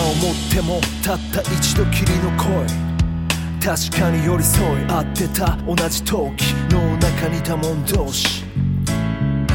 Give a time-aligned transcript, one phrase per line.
[0.00, 2.90] 思ってもたった一度きりの恋。
[3.60, 5.56] 確かに寄り添い合ってた。
[5.66, 6.14] 同じ時
[6.70, 8.44] の中にいたもん同士。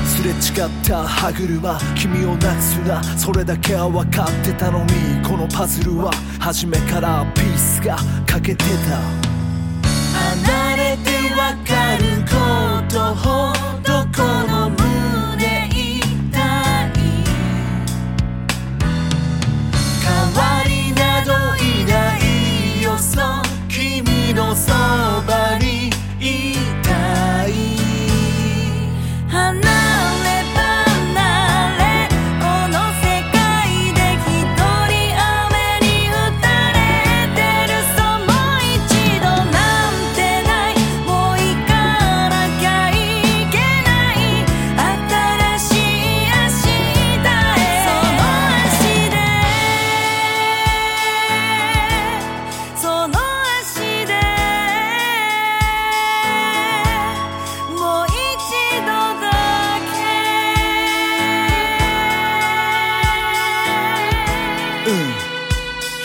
[0.05, 1.04] すれ違った。
[1.08, 1.80] 歯車。
[1.95, 3.04] 君をなくすな。
[3.18, 4.93] それだけは分かってたのに。
[5.27, 6.12] このパズルは。
[6.40, 7.98] 初めからピースが。
[8.27, 8.99] 欠けてた。
[10.46, 12.34] 離れて分かるこ
[12.88, 13.16] と。
[13.16, 13.95] ほど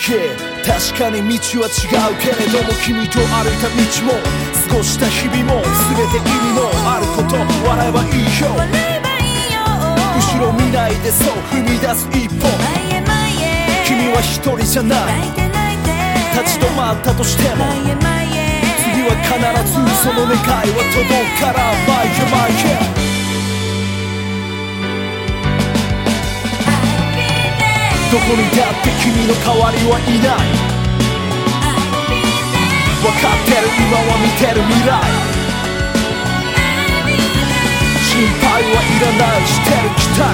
[0.00, 0.32] Yeah
[0.64, 3.76] 確かに道は違うけれども君と歩いた道
[4.08, 4.16] も
[4.68, 7.36] 過ごした日々も全て意味のあること。
[7.68, 8.50] 笑えばいいけよ。
[8.56, 9.60] 笑えばいいよ。
[10.16, 12.48] 後ろ見ないでそう踏み出す一歩。
[13.84, 15.30] 君は一人じゃない。
[16.32, 19.36] 立ち止まったとしても次は必
[19.68, 21.76] ずその願いは届くから
[28.10, 30.38] どこにだって君の代わりはいない。
[33.00, 34.90] 分かってる今は見てる未来。
[38.02, 40.26] 心配はいらないしてる期待。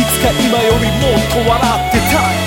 [0.00, 2.41] いつか今よりもっと笑ってたい。